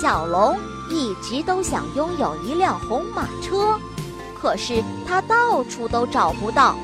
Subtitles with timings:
[0.00, 0.56] 小龙。
[0.88, 3.76] 一直都想拥有一辆红马车，
[4.40, 6.76] 可是他到处都找不到。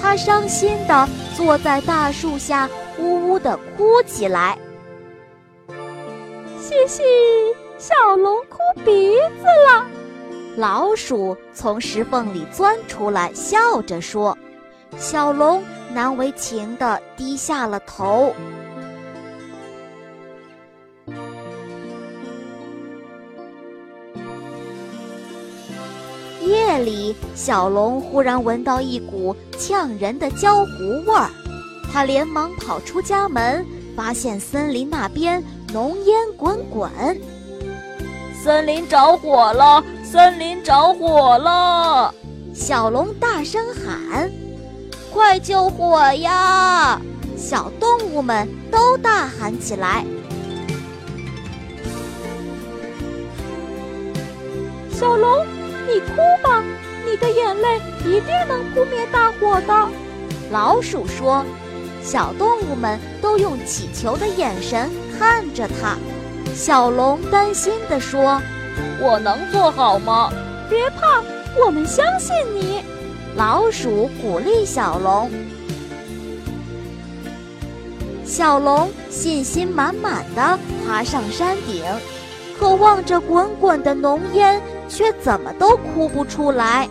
[0.00, 2.66] 他伤心地坐在大树下，
[2.98, 4.56] 呜呜地哭起来。
[6.58, 7.02] 嘻嘻，
[7.76, 9.86] 小龙哭鼻子了。
[10.56, 14.34] 老鼠从石缝里钻出来，笑着说
[14.96, 15.62] ：“小龙
[15.92, 18.34] 难为情地低下了头。”
[26.76, 31.30] 夜里，小龙忽然闻到一股呛人的焦糊味儿，
[31.90, 33.64] 他连忙跑出家门，
[33.96, 36.90] 发现森林那边浓烟滚滚。
[38.44, 39.82] 森林着火了！
[40.04, 42.14] 森林着火了！
[42.54, 44.30] 小龙大声喊
[45.10, 47.00] ：“快救火呀！”
[47.36, 50.04] 小动物们都大喊起来
[54.92, 55.46] ：“小龙！”
[55.86, 56.62] 你哭吧，
[57.04, 59.88] 你的眼泪一定能扑灭大火的。
[60.50, 61.44] 老鼠说
[62.02, 65.96] ：“小动物们都用乞求的眼神看着它。”
[66.54, 68.40] 小龙担心地说
[69.00, 70.32] ：“我能做好吗？”
[70.68, 71.22] 别怕，
[71.64, 72.82] 我们相信你。
[73.36, 75.30] 老鼠鼓励小龙。
[78.24, 81.84] 小龙信心满满的爬上山顶，
[82.58, 84.60] 可望着滚滚的浓烟。
[84.88, 86.88] 却怎么都哭不出来。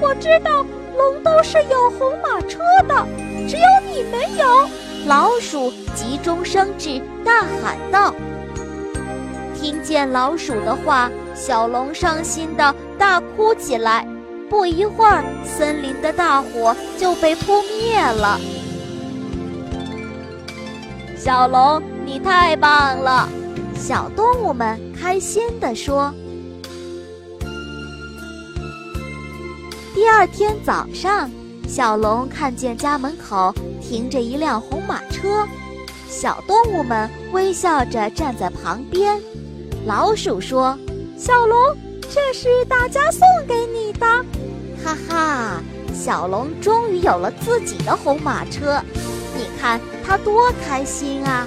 [0.00, 0.64] 我知道
[0.96, 3.06] 龙都是有红马车的，
[3.48, 4.68] 只有你没有。
[5.06, 8.14] 老鼠急中生智，大喊道
[9.58, 14.06] ：“听见老鼠的话，小龙伤心的大哭起来。
[14.50, 18.38] 不一会儿，森林的大火就被扑灭了。
[21.16, 23.28] 小龙，你太棒了！”
[23.90, 26.14] 小动物们开心地说
[29.92, 31.28] ：“第二天早上，
[31.66, 33.52] 小龙看见家门口
[33.82, 35.44] 停着一辆红马车，
[36.08, 39.20] 小动物们微笑着站在旁边。
[39.84, 40.78] 老鼠说
[41.18, 41.58] ：‘小龙，
[42.02, 44.06] 这是大家送给你的。’
[44.84, 45.60] 哈哈，
[45.92, 48.80] 小龙终于有了自己的红马车，
[49.36, 51.44] 你看他多开心啊！”